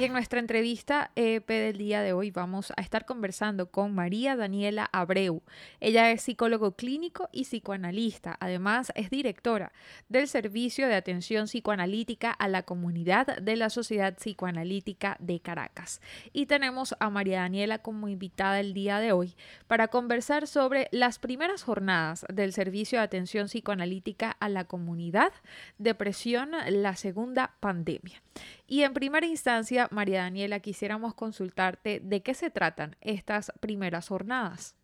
Y 0.00 0.04
en 0.04 0.14
nuestra 0.14 0.40
entrevista 0.40 1.10
EP 1.14 1.46
del 1.46 1.76
día 1.76 2.00
de 2.00 2.14
hoy 2.14 2.30
vamos 2.30 2.72
a 2.74 2.80
estar 2.80 3.04
conversando 3.04 3.70
con 3.70 3.94
María 3.94 4.34
Daniela 4.34 4.88
Abreu. 4.92 5.42
Ella 5.78 6.10
es 6.10 6.22
psicólogo 6.22 6.72
clínico 6.72 7.28
y 7.32 7.42
psicoanalista. 7.42 8.34
Además, 8.40 8.92
es 8.94 9.10
directora 9.10 9.72
del 10.08 10.26
Servicio 10.26 10.88
de 10.88 10.94
Atención 10.94 11.48
Psicoanalítica 11.48 12.30
a 12.30 12.48
la 12.48 12.62
Comunidad 12.62 13.26
de 13.42 13.56
la 13.56 13.68
Sociedad 13.68 14.16
Psicoanalítica 14.16 15.18
de 15.20 15.40
Caracas. 15.40 16.00
Y 16.32 16.46
tenemos 16.46 16.94
a 16.98 17.10
María 17.10 17.40
Daniela 17.40 17.80
como 17.80 18.08
invitada 18.08 18.58
el 18.58 18.72
día 18.72 19.00
de 19.00 19.12
hoy 19.12 19.34
para 19.66 19.88
conversar 19.88 20.46
sobre 20.46 20.88
las 20.92 21.18
primeras 21.18 21.62
jornadas 21.62 22.24
del 22.32 22.54
Servicio 22.54 23.00
de 23.00 23.04
Atención 23.04 23.48
Psicoanalítica 23.48 24.30
a 24.30 24.48
la 24.48 24.64
Comunidad, 24.64 25.34
Depresión, 25.76 26.52
la 26.70 26.96
segunda 26.96 27.52
pandemia. 27.60 28.22
Y 28.70 28.84
en 28.84 28.94
primera 28.94 29.26
instancia, 29.26 29.88
María 29.90 30.20
Daniela, 30.20 30.60
quisiéramos 30.60 31.12
consultarte 31.14 31.98
de 31.98 32.22
qué 32.22 32.34
se 32.34 32.50
tratan 32.50 32.94
estas 33.00 33.50
primeras 33.58 34.06
jornadas. 34.06 34.76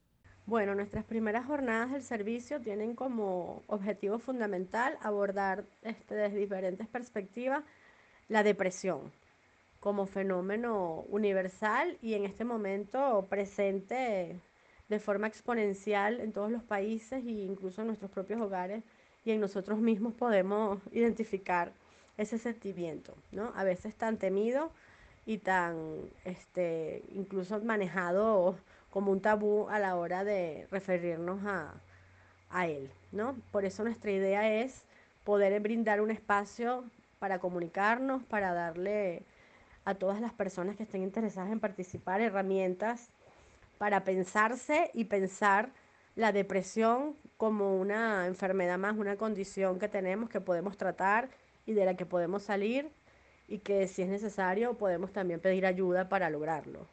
Bueno, 0.44 0.74
nuestras 0.74 1.04
primeras 1.04 1.46
jornadas 1.46 1.92
del 1.92 2.02
servicio 2.02 2.60
tienen 2.60 2.96
como 2.96 3.62
objetivo 3.68 4.18
fundamental 4.18 4.98
abordar 5.02 5.66
este, 5.82 6.16
desde 6.16 6.36
diferentes 6.36 6.88
perspectivas 6.88 7.62
la 8.26 8.42
depresión 8.42 9.12
como 9.78 10.06
fenómeno 10.06 11.04
universal 11.08 11.96
y 12.02 12.14
en 12.14 12.24
este 12.24 12.42
momento 12.42 13.24
presente 13.30 14.40
de 14.88 14.98
forma 14.98 15.28
exponencial 15.28 16.18
en 16.18 16.32
todos 16.32 16.50
los 16.50 16.64
países 16.64 17.24
e 17.24 17.30
incluso 17.30 17.82
en 17.82 17.86
nuestros 17.86 18.10
propios 18.10 18.40
hogares 18.40 18.82
y 19.24 19.30
en 19.30 19.40
nosotros 19.40 19.78
mismos 19.78 20.12
podemos 20.14 20.80
identificar 20.90 21.70
ese 22.16 22.38
sentimiento, 22.38 23.14
¿no? 23.32 23.52
A 23.56 23.64
veces 23.64 23.94
tan 23.94 24.16
temido 24.16 24.70
y 25.26 25.38
tan, 25.38 25.76
este, 26.24 27.02
incluso 27.12 27.60
manejado 27.60 28.56
como 28.90 29.12
un 29.12 29.20
tabú 29.20 29.68
a 29.68 29.78
la 29.78 29.96
hora 29.96 30.24
de 30.24 30.66
referirnos 30.70 31.44
a, 31.44 31.74
a 32.50 32.66
él, 32.66 32.90
¿no? 33.12 33.36
Por 33.50 33.64
eso 33.64 33.84
nuestra 33.84 34.10
idea 34.10 34.62
es 34.62 34.84
poder 35.24 35.60
brindar 35.60 36.00
un 36.00 36.10
espacio 36.10 36.84
para 37.18 37.38
comunicarnos, 37.38 38.22
para 38.24 38.52
darle 38.52 39.24
a 39.84 39.94
todas 39.94 40.20
las 40.20 40.32
personas 40.32 40.76
que 40.76 40.84
estén 40.84 41.02
interesadas 41.02 41.50
en 41.50 41.60
participar 41.60 42.20
herramientas 42.20 43.10
para 43.78 44.04
pensarse 44.04 44.90
y 44.94 45.04
pensar 45.04 45.70
la 46.14 46.32
depresión 46.32 47.14
como 47.36 47.76
una 47.76 48.26
enfermedad 48.26 48.78
más, 48.78 48.96
una 48.96 49.16
condición 49.16 49.78
que 49.78 49.88
tenemos 49.88 50.30
que 50.30 50.40
podemos 50.40 50.76
tratar 50.76 51.28
y 51.66 51.74
de 51.74 51.84
la 51.84 51.96
que 51.96 52.06
podemos 52.06 52.42
salir 52.44 52.88
y 53.48 53.58
que 53.58 53.86
si 53.88 54.02
es 54.02 54.08
necesario 54.08 54.74
podemos 54.74 55.12
también 55.12 55.40
pedir 55.40 55.66
ayuda 55.66 56.08
para 56.08 56.30
lograrlo. 56.30 56.86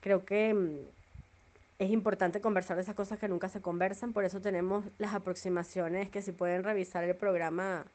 Creo 0.00 0.24
que 0.24 0.54
mm, 0.54 0.78
es 1.78 1.90
importante 1.90 2.40
conversar 2.40 2.76
de 2.76 2.82
esas 2.82 2.94
cosas 2.94 3.18
que 3.18 3.28
nunca 3.28 3.48
se 3.48 3.60
conversan, 3.60 4.12
por 4.12 4.24
eso 4.24 4.40
tenemos 4.40 4.84
las 4.98 5.14
aproximaciones 5.14 6.10
que 6.10 6.22
si 6.22 6.32
pueden 6.32 6.64
revisar 6.64 7.04
el 7.04 7.14
programa 7.14 7.86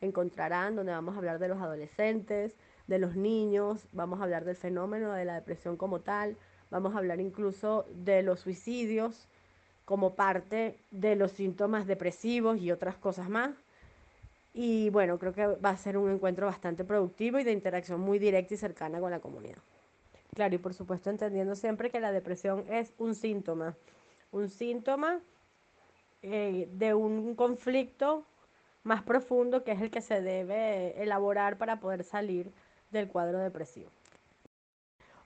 encontrarán, 0.00 0.76
donde 0.76 0.92
vamos 0.92 1.14
a 1.14 1.18
hablar 1.18 1.38
de 1.38 1.48
los 1.48 1.60
adolescentes, 1.60 2.54
de 2.86 2.98
los 2.98 3.16
niños, 3.16 3.86
vamos 3.92 4.20
a 4.20 4.24
hablar 4.24 4.44
del 4.44 4.56
fenómeno 4.56 5.12
de 5.12 5.24
la 5.24 5.34
depresión 5.34 5.76
como 5.76 6.00
tal, 6.00 6.36
vamos 6.70 6.94
a 6.94 6.98
hablar 6.98 7.20
incluso 7.20 7.86
de 7.94 8.22
los 8.22 8.40
suicidios 8.40 9.28
como 9.84 10.14
parte 10.14 10.78
de 10.90 11.16
los 11.16 11.32
síntomas 11.32 11.86
depresivos 11.86 12.58
y 12.58 12.70
otras 12.70 12.96
cosas 12.96 13.28
más. 13.28 13.50
Y 14.54 14.90
bueno, 14.90 15.18
creo 15.18 15.32
que 15.32 15.46
va 15.46 15.70
a 15.70 15.76
ser 15.76 15.96
un 15.96 16.10
encuentro 16.10 16.46
bastante 16.46 16.84
productivo 16.84 17.38
y 17.38 17.44
de 17.44 17.52
interacción 17.52 18.00
muy 18.00 18.18
directa 18.18 18.54
y 18.54 18.56
cercana 18.56 19.00
con 19.00 19.10
la 19.10 19.20
comunidad. 19.20 19.58
Claro, 20.34 20.54
y 20.54 20.58
por 20.58 20.74
supuesto 20.74 21.10
entendiendo 21.10 21.54
siempre 21.54 21.90
que 21.90 22.00
la 22.00 22.12
depresión 22.12 22.64
es 22.68 22.92
un 22.98 23.14
síntoma, 23.14 23.76
un 24.30 24.48
síntoma 24.48 25.20
eh, 26.22 26.68
de 26.72 26.94
un 26.94 27.34
conflicto 27.34 28.24
más 28.82 29.02
profundo 29.02 29.64
que 29.64 29.72
es 29.72 29.80
el 29.80 29.90
que 29.90 30.00
se 30.00 30.20
debe 30.20 31.02
elaborar 31.02 31.58
para 31.58 31.80
poder 31.80 32.04
salir 32.04 32.50
del 32.90 33.08
cuadro 33.08 33.38
depresivo. 33.38 33.90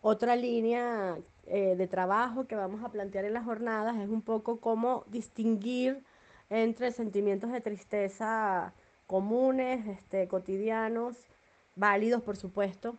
Otra 0.01 0.37
línea 0.37 1.19
eh, 1.47 1.75
de 1.77 1.87
trabajo 1.87 2.47
que 2.47 2.55
vamos 2.55 2.85
a 2.85 2.91
plantear 2.91 3.25
en 3.25 3.35
las 3.35 3.45
jornadas 3.45 3.97
es 3.97 4.09
un 4.09 4.23
poco 4.23 4.61
cómo 4.61 5.05
distinguir 5.09 6.03
entre 6.49 6.93
sentimientos 6.93 7.51
de 7.51 7.61
tristeza 7.61 8.73
comunes, 9.07 9.87
este, 9.87 10.29
cotidianos, 10.29 11.17
válidos 11.75 12.23
por 12.23 12.37
supuesto, 12.37 12.97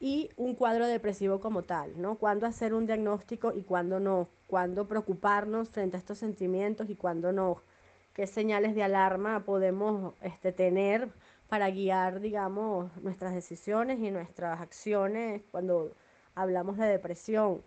y 0.00 0.30
un 0.36 0.54
cuadro 0.54 0.86
depresivo 0.86 1.40
como 1.40 1.62
tal, 1.62 2.00
¿no? 2.00 2.16
Cuándo 2.16 2.46
hacer 2.46 2.74
un 2.74 2.86
diagnóstico 2.86 3.52
y 3.54 3.62
cuándo 3.62 4.00
no, 4.00 4.28
cuándo 4.46 4.86
preocuparnos 4.86 5.70
frente 5.70 5.96
a 5.96 6.00
estos 6.00 6.18
sentimientos 6.18 6.90
y 6.90 6.96
cuándo 6.96 7.32
no, 7.32 7.62
qué 8.12 8.26
señales 8.26 8.74
de 8.74 8.82
alarma 8.82 9.44
podemos 9.44 10.14
este, 10.20 10.52
tener 10.52 11.10
para 11.48 11.70
guiar, 11.70 12.20
digamos, 12.20 12.94
nuestras 12.98 13.34
decisiones 13.34 14.00
y 14.00 14.10
nuestras 14.10 14.60
acciones 14.60 15.42
cuando 15.50 15.92
hablamos 16.34 16.76
de 16.78 16.86
depresión 16.86 17.62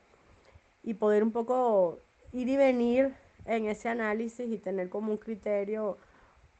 y 0.83 0.95
poder 0.95 1.23
un 1.23 1.31
poco 1.31 1.99
ir 2.33 2.49
y 2.49 2.57
venir 2.57 3.13
en 3.45 3.65
ese 3.65 3.89
análisis 3.89 4.49
y 4.51 4.57
tener 4.57 4.89
como 4.89 5.11
un 5.11 5.17
criterio 5.17 5.97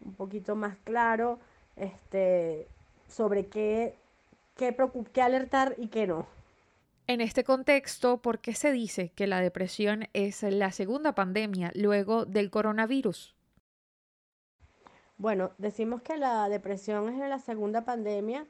un 0.03 0.13
poquito 0.13 0.55
más 0.55 0.77
claro 0.83 1.39
este, 1.75 2.67
sobre 3.07 3.47
qué, 3.47 3.95
qué, 4.55 4.75
qué 5.13 5.21
alertar 5.21 5.75
y 5.77 5.87
qué 5.87 6.07
no. 6.07 6.25
En 7.07 7.21
este 7.21 7.45
contexto, 7.45 8.17
¿por 8.17 8.39
qué 8.39 8.53
se 8.53 8.71
dice 8.73 9.13
que 9.15 9.27
la 9.27 9.39
depresión 9.39 10.09
es 10.11 10.43
la 10.43 10.71
segunda 10.71 11.15
pandemia 11.15 11.71
luego 11.73 12.25
del 12.25 12.49
coronavirus? 12.49 13.33
Bueno, 15.17 15.51
decimos 15.57 16.01
que 16.01 16.17
la 16.17 16.49
depresión 16.49 17.09
es 17.09 17.17
la 17.29 17.39
segunda 17.39 17.85
pandemia 17.85 18.45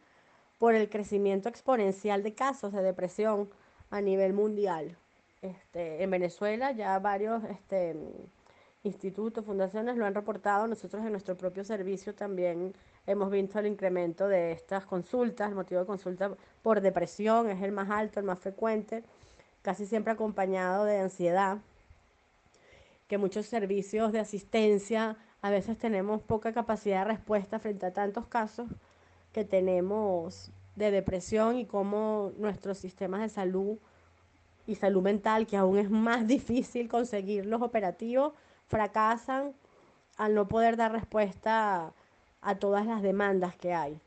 por 0.58 0.74
el 0.74 0.90
crecimiento 0.90 1.50
exponencial 1.50 2.24
de 2.24 2.34
casos 2.34 2.74
de 2.74 2.82
depresión 2.82 3.50
a 3.90 4.02
nivel 4.02 4.34
mundial. 4.34 4.98
Este, 5.42 6.02
en 6.02 6.10
Venezuela 6.10 6.72
ya 6.72 6.98
varios 6.98 7.44
este, 7.46 7.96
institutos, 8.88 9.46
fundaciones 9.46 9.98
lo 9.98 10.06
han 10.06 10.16
reportado. 10.16 10.68
Nosotros 10.68 11.06
en 11.06 11.12
nuestro 11.12 11.36
propio 11.36 11.64
servicio 11.64 12.16
también 12.16 12.74
hemos 13.06 13.30
visto 13.30 13.60
el 13.60 13.68
incremento 13.68 14.28
de 14.28 14.52
estas 14.52 14.86
consultas. 14.86 15.50
El 15.50 15.56
motivo 15.56 15.82
de 15.82 15.86
consulta 15.86 16.32
por 16.64 16.82
depresión 16.82 17.50
es 17.50 17.62
el 17.62 17.72
más 17.72 17.90
alto, 17.90 18.20
el 18.20 18.26
más 18.26 18.40
frecuente, 18.40 19.04
casi 19.62 19.86
siempre 19.86 20.14
acompañado 20.14 20.86
de 20.86 21.00
ansiedad, 21.00 21.60
que 23.08 23.18
muchos 23.18 23.46
servicios 23.46 24.12
de 24.12 24.20
asistencia 24.20 25.18
a 25.42 25.50
veces 25.50 25.78
tenemos 25.78 26.22
poca 26.22 26.52
capacidad 26.52 27.00
de 27.00 27.14
respuesta 27.14 27.60
frente 27.60 27.86
a 27.86 27.94
tantos 27.94 28.26
casos 28.28 28.68
que 29.32 29.46
tenemos 29.46 30.52
de 30.76 30.92
depresión 30.92 31.58
y 31.58 31.66
cómo 31.66 32.32
nuestros 32.38 32.78
sistemas 32.78 33.22
de 33.22 33.30
salud 33.30 33.78
y 34.68 34.76
salud 34.76 35.02
mental, 35.02 35.48
que 35.48 35.58
aún 35.58 35.78
es 35.78 35.90
más 35.90 36.28
difícil 36.36 36.88
conseguir 36.88 37.46
los 37.46 37.62
operativos, 37.62 38.34
fracasan 38.68 39.54
al 40.18 40.34
no 40.34 40.48
poder 40.48 40.78
dar 40.78 40.92
respuesta 40.92 41.94
a, 42.42 42.56
todas 42.56 42.86
las 42.86 43.02
demandas 43.02 43.56
que 43.56 43.74
hay. 43.74 44.00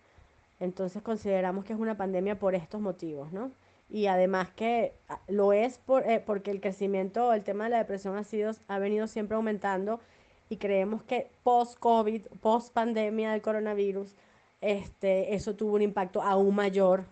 Entonces 0.58 1.02
consideramos 1.02 1.64
que 1.64 1.72
es 1.72 1.78
una 1.78 1.96
pandemia 1.96 2.38
por 2.38 2.54
estos 2.54 2.80
motivos, 2.80 3.32
¿no? 3.32 3.50
Y 3.88 4.06
además 4.06 4.50
que 4.50 4.94
ah, 5.08 5.20
lo 5.28 5.52
es 5.52 5.78
por, 5.78 6.08
eh, 6.08 6.22
porque 6.24 6.50
el 6.50 6.60
crecimiento, 6.60 7.32
el 7.32 7.42
tema 7.42 7.64
de 7.64 7.70
la 7.70 7.78
depresión 7.78 8.16
ha, 8.16 8.24
sido, 8.24 8.52
ha 8.68 8.78
venido 8.78 9.06
siempre 9.06 9.36
aumentando 9.36 10.00
y 10.48 10.56
creemos 10.58 11.02
que 11.02 11.30
post-COVID, 11.42 12.26
post-pandemia 12.40 13.32
del 13.32 13.42
coronavirus, 13.42 14.14
este, 14.60 15.34
eso 15.34 15.54
tuvo 15.54 15.74
un 15.74 15.82
impacto 15.82 16.22
aún 16.22 16.54
mayor 16.54 17.04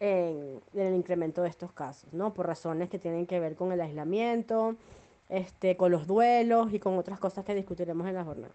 en, 0.00 0.60
en, 0.74 0.86
el 0.86 0.94
incremento 0.94 1.42
de 1.42 1.48
estos 1.48 1.72
casos, 1.72 2.12
¿no? 2.12 2.32
Por 2.32 2.46
razones 2.46 2.88
que 2.88 2.98
tienen 2.98 3.26
que 3.26 3.40
ver 3.40 3.56
con 3.56 3.72
el 3.72 3.80
aislamiento, 3.80 4.76
este, 5.28 5.76
con 5.76 5.92
los 5.92 6.06
duelos 6.06 6.72
y 6.72 6.78
con 6.78 6.98
otras 6.98 7.18
cosas 7.18 7.44
que 7.44 7.54
discutiremos 7.54 8.06
en 8.06 8.14
la 8.14 8.24
jornada. 8.24 8.54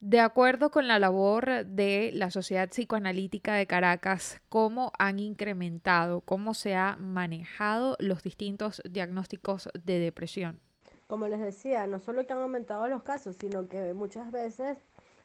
De 0.00 0.20
acuerdo 0.20 0.70
con 0.70 0.86
la 0.86 0.98
labor 0.98 1.64
de 1.64 2.10
la 2.12 2.30
Sociedad 2.30 2.68
Psicoanalítica 2.68 3.54
de 3.54 3.66
Caracas, 3.66 4.42
¿cómo 4.50 4.92
han 4.98 5.18
incrementado, 5.18 6.20
cómo 6.20 6.52
se 6.52 6.74
han 6.74 7.12
manejado 7.14 7.96
los 8.00 8.22
distintos 8.22 8.82
diagnósticos 8.84 9.70
de 9.82 9.98
depresión? 9.98 10.60
Como 11.06 11.26
les 11.26 11.40
decía, 11.40 11.86
no 11.86 12.00
solo 12.00 12.26
que 12.26 12.34
han 12.34 12.40
aumentado 12.40 12.86
los 12.88 13.02
casos, 13.02 13.36
sino 13.40 13.66
que 13.66 13.94
muchas 13.94 14.30
veces 14.30 14.76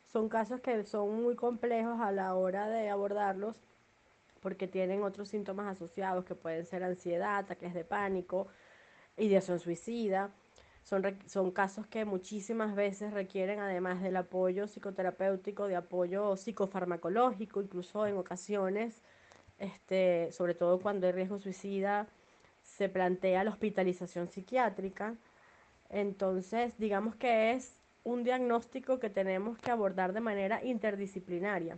son 0.05 0.29
casos 0.29 0.61
que 0.61 0.85
son 0.85 1.23
muy 1.23 1.35
complejos 1.35 1.99
a 1.99 2.13
la 2.13 2.33
hora 2.35 2.69
de 2.69 2.89
abordarlos 2.89 3.55
porque 4.39 4.67
tienen 4.67 5.03
otros 5.03 5.29
síntomas 5.29 5.67
asociados 5.67 6.25
que 6.25 6.35
pueden 6.35 6.65
ser 6.65 6.83
ansiedad, 6.83 7.37
ataques 7.37 7.73
de 7.73 7.83
pánico, 7.83 8.47
ideación 9.17 9.59
suicida. 9.59 10.31
Son, 10.83 11.03
son 11.27 11.51
casos 11.51 11.85
que 11.87 12.05
muchísimas 12.05 12.75
veces 12.75 13.13
requieren, 13.13 13.59
además 13.59 14.01
del 14.01 14.17
apoyo 14.17 14.67
psicoterapéutico, 14.67 15.67
de 15.67 15.75
apoyo 15.75 16.35
psicofarmacológico, 16.35 17.61
incluso 17.61 18.07
en 18.07 18.17
ocasiones, 18.17 19.01
este, 19.59 20.31
sobre 20.31 20.55
todo 20.55 20.79
cuando 20.79 21.05
hay 21.07 21.13
riesgo 21.13 21.37
suicida, 21.39 22.07
se 22.63 22.89
plantea 22.89 23.43
la 23.43 23.51
hospitalización 23.51 24.29
psiquiátrica. 24.29 25.15
Entonces, 25.89 26.73
digamos 26.77 27.15
que 27.15 27.51
es 27.51 27.75
un 28.03 28.23
diagnóstico 28.23 28.99
que 28.99 29.09
tenemos 29.09 29.57
que 29.59 29.71
abordar 29.71 30.13
de 30.13 30.21
manera 30.21 30.63
interdisciplinaria. 30.63 31.77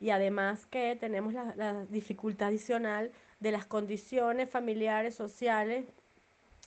Y 0.00 0.10
además 0.10 0.66
que 0.66 0.96
tenemos 0.96 1.34
la, 1.34 1.54
la 1.56 1.84
dificultad 1.86 2.48
adicional 2.48 3.10
de 3.40 3.52
las 3.52 3.66
condiciones 3.66 4.48
familiares, 4.48 5.14
sociales 5.14 5.86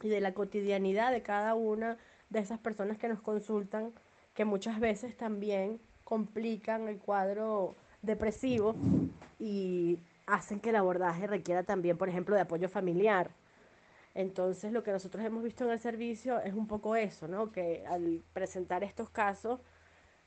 y 0.03 0.09
de 0.09 0.21
la 0.21 0.33
cotidianidad 0.33 1.11
de 1.11 1.21
cada 1.21 1.55
una 1.55 1.97
de 2.29 2.39
esas 2.39 2.59
personas 2.59 2.97
que 2.97 3.07
nos 3.07 3.21
consultan, 3.21 3.93
que 4.33 4.45
muchas 4.45 4.79
veces 4.79 5.15
también 5.17 5.79
complican 6.03 6.87
el 6.87 6.97
cuadro 6.97 7.75
depresivo 8.01 8.75
y 9.39 9.99
hacen 10.25 10.59
que 10.59 10.69
el 10.69 10.77
abordaje 10.77 11.27
requiera 11.27 11.63
también, 11.63 11.97
por 11.97 12.09
ejemplo, 12.09 12.35
de 12.35 12.41
apoyo 12.41 12.69
familiar. 12.69 13.31
Entonces, 14.13 14.73
lo 14.73 14.83
que 14.83 14.91
nosotros 14.91 15.23
hemos 15.23 15.43
visto 15.43 15.63
en 15.63 15.71
el 15.71 15.79
servicio 15.79 16.39
es 16.41 16.53
un 16.53 16.67
poco 16.67 16.95
eso, 16.95 17.27
¿no? 17.27 17.51
Que 17.51 17.85
al 17.87 18.21
presentar 18.33 18.83
estos 18.83 19.09
casos, 19.09 19.61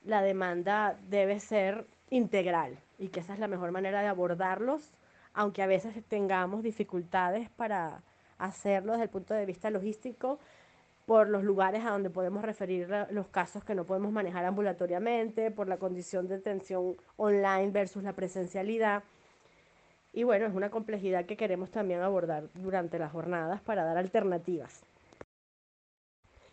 la 0.04 0.22
demanda 0.22 0.98
debe 1.08 1.40
ser 1.40 1.86
integral 2.10 2.78
y 2.98 3.08
que 3.08 3.20
esa 3.20 3.34
es 3.34 3.40
la 3.40 3.48
mejor 3.48 3.72
manera 3.72 4.00
de 4.00 4.08
abordarlos, 4.08 4.92
aunque 5.32 5.62
a 5.62 5.66
veces 5.66 5.94
tengamos 6.08 6.62
dificultades 6.62 7.50
para 7.50 8.02
hacerlo 8.38 8.92
desde 8.92 9.04
el 9.04 9.10
punto 9.10 9.34
de 9.34 9.46
vista 9.46 9.70
logístico 9.70 10.38
por 11.06 11.28
los 11.28 11.44
lugares 11.44 11.84
a 11.84 11.90
donde 11.90 12.10
podemos 12.10 12.42
referir 12.42 12.88
los 13.10 13.28
casos 13.28 13.62
que 13.64 13.74
no 13.74 13.84
podemos 13.84 14.10
manejar 14.10 14.44
ambulatoriamente, 14.44 15.50
por 15.50 15.68
la 15.68 15.76
condición 15.76 16.28
de 16.28 16.36
atención 16.36 16.96
online 17.16 17.70
versus 17.70 18.02
la 18.02 18.14
presencialidad. 18.14 19.02
Y 20.12 20.22
bueno, 20.22 20.46
es 20.46 20.54
una 20.54 20.70
complejidad 20.70 21.26
que 21.26 21.36
queremos 21.36 21.70
también 21.70 22.00
abordar 22.00 22.44
durante 22.54 22.98
las 22.98 23.12
jornadas 23.12 23.60
para 23.60 23.84
dar 23.84 23.98
alternativas. 23.98 24.82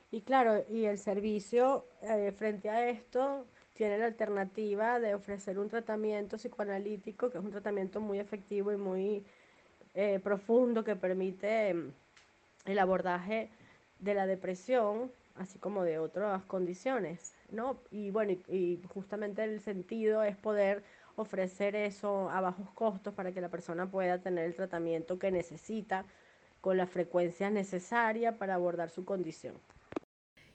Y 0.10 0.22
claro, 0.22 0.66
y 0.70 0.86
el 0.86 0.98
servicio 0.98 1.86
eh, 2.02 2.34
frente 2.38 2.70
a 2.70 2.90
esto 2.90 3.46
tiene 3.76 3.98
la 3.98 4.08
alternativa 4.08 5.00
de 5.00 5.16
ofrecer 5.16 5.58
un 5.58 5.70
tratamiento 5.70 6.38
psicoanalítico, 6.38 7.30
que 7.30 7.38
es 7.38 7.44
un 7.44 7.52
tratamiento 7.52 8.02
muy 8.02 8.20
efectivo 8.20 8.74
y 8.74 8.78
muy 8.78 9.26
eh, 9.94 10.20
profundo 10.24 10.84
que 10.84 10.96
permite 10.96 11.74
mm, 11.74 11.92
el 12.66 12.80
abordaje 12.80 13.50
de 14.00 14.14
la 14.14 14.26
depresión, 14.26 15.12
así 15.36 15.60
como 15.60 15.84
de 15.84 16.00
otras 16.00 16.44
condiciones, 16.44 17.34
¿no? 17.52 17.78
Y 17.92 18.10
bueno, 18.12 18.34
y, 18.48 18.82
justamente 18.94 19.44
el 19.44 19.60
sentido 19.62 20.24
es 20.24 20.36
poder 20.38 20.84
ofrecer 21.16 21.76
eso 21.76 22.30
a 22.30 22.42
bajos 22.42 22.70
costos 22.72 23.14
para 23.14 23.32
que 23.32 23.42
la 23.42 23.50
persona 23.50 23.90
pueda 23.90 24.20
tener 24.20 24.46
el 24.46 24.56
tratamiento 24.56 25.20
que 25.20 25.32
necesita 25.32 26.06
con 26.62 26.78
la 26.78 26.88
frecuencia 26.88 27.50
necesaria 27.50 28.38
para 28.38 28.56
abordar 28.56 28.90
su 28.90 29.04
condición. 29.06 29.56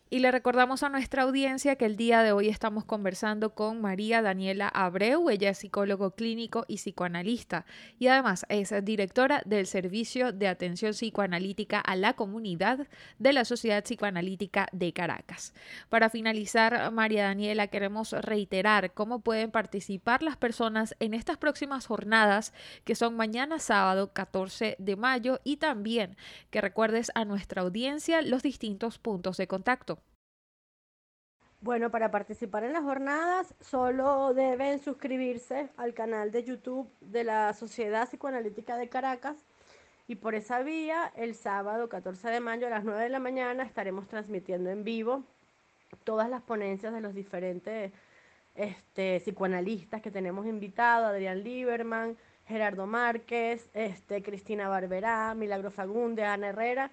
Y 0.09 0.21
le 0.21 0.31
recordamos 0.31 0.85
a 0.85 0.89
nuestra 0.89 1.25
audiencia 1.25 1.75
que 1.75 1.85
el 1.85 1.97
día 1.97 2.23
de 2.23 2.31
hoy 2.31 2.49
estamos 2.49 2.85
conversando 2.85 3.57
con 3.57 3.81
María 3.81 4.23
Daniela 4.23 4.69
Abreu, 4.69 5.29
ella 5.31 5.51
es 5.51 5.59
psicólogo 5.59 6.13
clínico 6.13 6.65
y 6.69 6.77
psicoanalista 6.77 7.67
y 7.99 8.07
además 8.07 8.47
es 8.49 8.73
directora 8.85 9.43
del 9.47 9.67
Servicio 9.67 10.31
de 10.31 10.47
Atención 10.47 10.93
Psicoanalítica 10.93 11.81
a 11.81 11.97
la 11.97 12.13
Comunidad 12.13 12.87
de 13.19 13.33
la 13.33 13.45
Sociedad 13.45 13.83
Psicoanalítica 13.83 14.69
de 14.71 14.93
Caracas. 14.93 15.55
Para 15.89 16.09
finalizar, 16.09 16.93
María 16.93 17.25
Daniela, 17.25 17.67
queremos 17.67 18.13
reiterar 18.13 18.95
cómo 18.95 19.23
pueden 19.23 19.51
participar 19.51 20.23
las 20.23 20.37
personas 20.37 20.95
en 21.01 21.15
estas 21.15 21.37
próximas 21.37 21.85
jornadas 21.85 22.53
que 22.85 22.95
son 22.95 23.17
mañana 23.17 23.59
sábado 23.59 24.13
14 24.13 24.77
de 24.79 24.95
mayo 24.95 25.41
y 25.43 25.57
también 25.57 26.17
que 26.51 26.61
recuerdes 26.61 27.11
a 27.17 27.25
nuestra 27.25 27.63
audiencia 27.63 28.23
los 28.23 28.45
distintos 28.45 29.01
puntos 29.01 29.37
de 29.37 29.49
contacto. 29.49 29.97
Bueno, 31.67 31.91
para 31.91 32.13
participar 32.13 32.63
en 32.63 32.73
las 32.73 32.85
jornadas 32.85 33.53
solo 33.61 34.33
deben 34.35 34.79
suscribirse 34.79 35.69
al 35.77 35.95
canal 35.95 36.31
de 36.31 36.45
YouTube 36.45 36.89
de 37.01 37.25
la 37.25 37.53
Sociedad 37.55 38.07
Psicoanalítica 38.07 38.77
de 38.77 38.89
Caracas. 38.89 39.45
Y 40.07 40.15
por 40.15 40.37
esa 40.37 40.63
vía 40.63 41.13
el 41.17 41.35
sábado 41.35 41.89
14 41.89 42.29
de 42.29 42.39
mayo 42.39 42.69
a 42.69 42.71
las 42.71 42.85
9 42.85 43.03
de 43.03 43.09
la 43.09 43.19
mañana 43.19 43.65
estaremos 43.65 44.07
transmitiendo 44.07 44.71
en 44.71 44.85
vivo 44.85 45.25
todas 46.05 46.31
las 46.31 46.41
ponencias 46.41 46.95
de 46.95 47.01
los 47.01 47.15
diferentes 47.17 47.91
este, 48.55 49.19
psicoanalistas 49.19 50.01
que 50.01 50.13
tenemos 50.13 50.47
invitados, 50.47 51.09
Adrián 51.09 51.43
Lieberman, 51.43 52.17
Gerardo 52.47 52.87
Márquez, 52.87 53.71
este, 53.75 54.23
Cristina 54.23 54.69
Barberá, 54.69 55.35
Milagro 55.35 55.73
Fagunde, 55.73 56.23
Ana 56.23 56.51
Herrera 56.51 56.93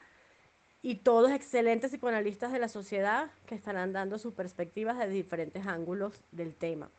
y 0.83 0.95
todos 0.95 1.31
excelentes 1.31 1.91
psicoanalistas 1.91 2.51
de 2.51 2.59
la 2.59 2.67
sociedad 2.67 3.31
que 3.45 3.55
estarán 3.55 3.93
dando 3.93 4.19
sus 4.19 4.33
perspectivas 4.33 4.99
de 4.99 5.07
diferentes 5.07 5.65
ángulos 5.65 6.21
del 6.31 6.53
tema. 6.53 6.91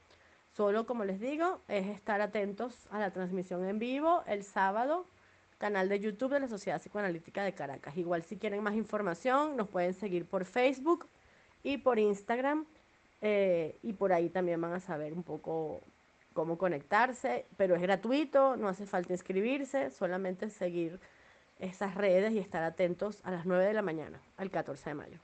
Solo, 0.56 0.86
como 0.86 1.04
les 1.04 1.20
digo, 1.20 1.60
es 1.68 1.86
estar 1.88 2.22
atentos 2.22 2.88
a 2.90 2.98
la 2.98 3.12
transmisión 3.12 3.64
en 3.68 3.78
vivo 3.78 4.24
el 4.26 4.42
sábado, 4.42 5.06
canal 5.58 5.90
de 5.90 6.00
YouTube 6.00 6.32
de 6.32 6.40
la 6.40 6.48
Sociedad 6.48 6.80
Psicoanalítica 6.80 7.44
de 7.44 7.52
Caracas. 7.52 7.96
Igual 7.98 8.22
si 8.22 8.38
quieren 8.38 8.62
más 8.62 8.74
información, 8.74 9.54
nos 9.54 9.68
pueden 9.68 9.92
seguir 9.92 10.24
por 10.24 10.46
Facebook 10.46 11.06
y 11.62 11.76
por 11.76 11.98
Instagram. 11.98 12.64
Eh, 13.20 13.78
y 13.82 13.92
por 13.92 14.12
ahí 14.12 14.30
también 14.30 14.60
van 14.60 14.72
a 14.72 14.80
saber 14.80 15.12
un 15.12 15.22
poco 15.22 15.80
cómo 16.32 16.56
conectarse, 16.56 17.46
pero 17.56 17.74
es 17.74 17.82
gratuito, 17.82 18.56
no 18.56 18.68
hace 18.68 18.86
falta 18.86 19.12
inscribirse, 19.12 19.90
solamente 19.90 20.50
seguir 20.50 21.00
esas 21.58 21.94
redes 21.94 22.32
y 22.32 22.38
estar 22.38 22.62
atentos 22.62 23.20
a 23.24 23.30
las 23.30 23.46
9 23.46 23.64
de 23.64 23.74
la 23.74 23.82
mañana, 23.82 24.20
al 24.36 24.50
14 24.50 24.90
de 24.90 24.94
mayo. 24.94 25.18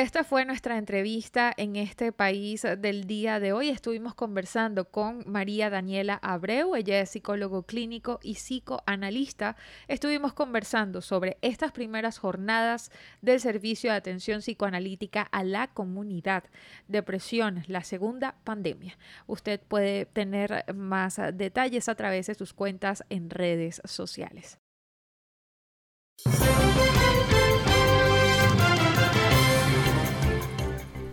Esta 0.00 0.24
fue 0.24 0.46
nuestra 0.46 0.78
entrevista 0.78 1.52
en 1.54 1.76
este 1.76 2.10
país 2.10 2.62
del 2.78 3.06
día 3.06 3.38
de 3.38 3.52
hoy. 3.52 3.68
Estuvimos 3.68 4.14
conversando 4.14 4.86
con 4.86 5.22
María 5.26 5.68
Daniela 5.68 6.18
Abreu, 6.22 6.74
ella 6.74 7.00
es 7.00 7.10
psicólogo 7.10 7.64
clínico 7.64 8.18
y 8.22 8.34
psicoanalista. 8.34 9.56
Estuvimos 9.88 10.32
conversando 10.32 11.02
sobre 11.02 11.36
estas 11.42 11.72
primeras 11.72 12.18
jornadas 12.18 12.90
del 13.20 13.40
servicio 13.40 13.90
de 13.90 13.96
atención 13.98 14.40
psicoanalítica 14.40 15.22
a 15.22 15.44
la 15.44 15.66
comunidad. 15.66 16.44
Depresión, 16.88 17.62
la 17.66 17.84
segunda 17.84 18.36
pandemia. 18.42 18.96
Usted 19.26 19.60
puede 19.60 20.06
tener 20.06 20.64
más 20.74 21.20
detalles 21.34 21.90
a 21.90 21.94
través 21.94 22.26
de 22.26 22.34
sus 22.34 22.54
cuentas 22.54 23.04
en 23.10 23.28
redes 23.28 23.82
sociales. 23.84 24.58